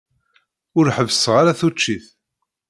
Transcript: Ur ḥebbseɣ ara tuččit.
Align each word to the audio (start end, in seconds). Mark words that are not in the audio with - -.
Ur 0.77 0.87
ḥebbseɣ 0.95 1.33
ara 1.41 1.59
tuččit. 1.59 2.05